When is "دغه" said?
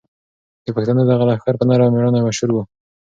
1.09-1.23